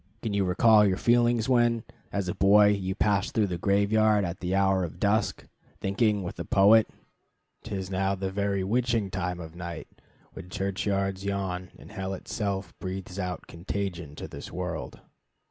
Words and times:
Can 0.23 0.33
you 0.33 0.45
recall 0.45 0.83
your 0.83 0.97
feelings 0.97 1.47
when, 1.47 1.83
as 2.11 2.27
a 2.27 2.33
boy, 2.33 2.69
you 2.69 2.95
passed 2.95 3.35
through 3.35 3.49
a 3.51 3.57
graveyard 3.59 4.25
at 4.25 4.39
the 4.39 4.55
hour 4.55 4.83
of 4.83 4.99
dusk, 4.99 5.45
thinking, 5.79 6.23
with 6.23 6.37
the 6.37 6.43
poet, 6.43 6.89
'T 7.63 7.75
is 7.75 7.91
now 7.91 8.15
the 8.15 8.31
very 8.31 8.63
witching 8.63 9.11
time 9.11 9.39
of 9.39 9.55
night, 9.55 9.87
When 10.33 10.49
churchyards 10.49 11.23
yawn, 11.23 11.69
and 11.77 11.91
hell 11.91 12.15
itself 12.15 12.73
breathes 12.79 13.19
out 13.19 13.45
Contagion 13.45 14.15
to 14.15 14.27
this 14.27 14.51
world? 14.51 15.01